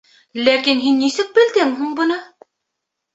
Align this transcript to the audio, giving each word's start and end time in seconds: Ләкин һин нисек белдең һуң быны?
Ләкин 0.45 0.79
һин 0.85 0.95
нисек 1.01 1.29
белдең 1.35 1.75
һуң 1.83 1.91
быны? 2.01 2.17